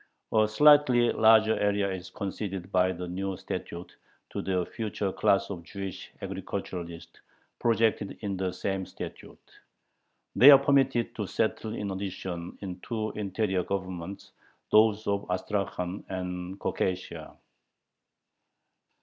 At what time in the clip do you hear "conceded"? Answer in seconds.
2.09-2.71